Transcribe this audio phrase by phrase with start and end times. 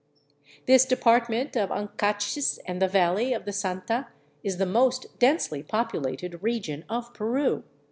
[0.65, 4.07] This depart ment of Ancachs and the valley of the Santa
[4.43, 7.63] is the most densely popu lated region of Peru.